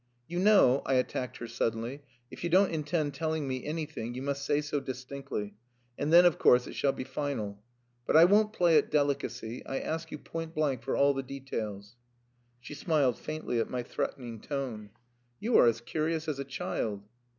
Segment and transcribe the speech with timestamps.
[0.27, 2.01] "You know," I attacked her suddenly,
[2.31, 5.53] "if you don't intend telling me anything, you must say so distinctly,
[5.95, 7.61] and then, of course, it shall be final.
[8.07, 9.63] But I won't play at delicacy.
[9.63, 11.97] I ask you point blank for all the details."
[12.59, 14.89] She smiled faintly at my threatening tone.
[15.39, 17.03] "You are as curious as a child."